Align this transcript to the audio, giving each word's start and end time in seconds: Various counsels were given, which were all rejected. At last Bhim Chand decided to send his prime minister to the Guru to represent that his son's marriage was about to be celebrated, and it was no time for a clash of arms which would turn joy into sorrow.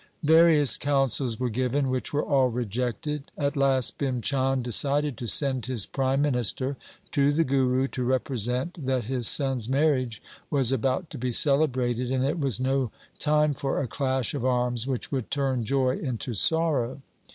Various 0.23 0.77
counsels 0.77 1.39
were 1.39 1.51
given, 1.51 1.87
which 1.87 2.11
were 2.11 2.25
all 2.25 2.47
rejected. 2.47 3.31
At 3.37 3.55
last 3.55 3.99
Bhim 3.99 4.23
Chand 4.23 4.63
decided 4.63 5.15
to 5.19 5.27
send 5.27 5.67
his 5.67 5.85
prime 5.85 6.23
minister 6.23 6.75
to 7.11 7.31
the 7.31 7.43
Guru 7.43 7.87
to 7.89 8.03
represent 8.03 8.83
that 8.83 9.03
his 9.03 9.27
son's 9.27 9.69
marriage 9.69 10.19
was 10.49 10.71
about 10.71 11.11
to 11.11 11.19
be 11.19 11.31
celebrated, 11.31 12.09
and 12.09 12.25
it 12.25 12.39
was 12.39 12.59
no 12.59 12.89
time 13.19 13.53
for 13.53 13.79
a 13.79 13.85
clash 13.87 14.33
of 14.33 14.43
arms 14.43 14.87
which 14.87 15.11
would 15.11 15.29
turn 15.29 15.63
joy 15.65 15.95
into 15.99 16.33
sorrow. 16.33 16.99